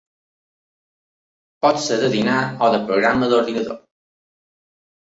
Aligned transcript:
Pot 1.67 1.79
ser 1.85 2.01
de 2.05 2.09
dinar 2.17 2.41
o 2.41 2.71
de 2.79 2.81
programa 2.89 3.31
d'ordinador. 3.35 3.81